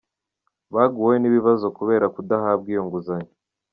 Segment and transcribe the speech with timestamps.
[0.73, 3.31] Baguweho n’ibibazo kubera kudahabwa iyo nguzanyo.